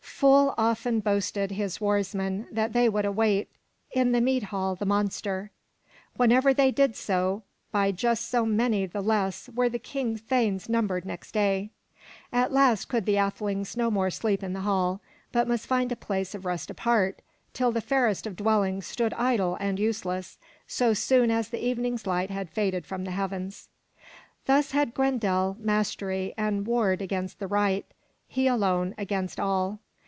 Full 0.21 0.53
often 0.55 0.99
boasted 0.99 1.49
his 1.49 1.81
warsmen 1.81 2.45
that 2.51 2.73
they 2.73 2.87
would 2.87 3.05
await 3.05 3.49
in 3.91 4.11
the 4.11 4.21
mead 4.21 4.43
hall 4.43 4.75
the 4.75 4.85
monster. 4.85 5.49
Whenever 6.15 6.53
they 6.53 6.69
did 6.69 6.95
so, 6.95 7.41
by 7.71 7.91
just 7.91 8.29
so 8.29 8.45
many 8.45 8.85
the 8.85 9.01
less 9.01 9.49
were 9.55 9.67
the 9.67 9.79
King's 9.79 10.21
thanes 10.21 10.69
numbered 10.69 11.05
next 11.07 11.31
day. 11.31 11.71
At 12.31 12.51
last 12.51 12.85
could 12.85 13.07
the 13.07 13.17
athelings 13.17 13.75
no 13.75 13.89
more 13.89 14.11
sleep 14.11 14.43
in 14.43 14.53
the 14.53 14.59
hall, 14.61 15.01
but 15.31 15.47
must 15.47 15.65
find 15.65 15.91
a 15.91 15.95
place 15.95 16.35
of 16.35 16.45
rest 16.45 16.69
apart, 16.69 17.23
till 17.53 17.71
the 17.71 17.81
fairest 17.81 18.27
of 18.27 18.35
dwellings 18.35 18.85
stood 18.85 19.15
idle 19.15 19.57
and 19.59 19.79
useless, 19.79 20.37
so 20.67 20.93
soon 20.93 21.31
as 21.31 21.49
the 21.49 21.65
evening's 21.65 22.05
light 22.05 22.29
had 22.29 22.47
faded 22.51 22.85
from 22.85 23.05
the 23.05 23.09
heavens. 23.11 23.69
Thus 24.45 24.69
had 24.69 24.93
Grendel 24.93 25.57
mastery 25.59 26.35
and 26.37 26.67
warred 26.67 27.01
against 27.01 27.39
the 27.39 27.47
right, 27.47 27.87
he 28.27 28.45
alone 28.45 28.93
against 28.99 29.39
all. 29.39 29.79